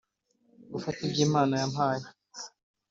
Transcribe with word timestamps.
gufata 0.71 0.99
ibyo 1.07 1.21
imana 1.27 1.53
yampaye 1.61 2.05